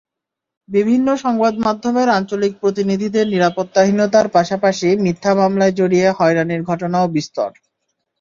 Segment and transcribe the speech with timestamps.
[0.69, 7.49] বিভিন্ন সংবাদমাধ্যমের আঞ্চলিক প্রতিনিধিদের নিরাপত্তাহীনতার পাশাপাশি মিথ্যা মামলায় জড়িয়ে হয়রানির ঘটনাও বিস্তর।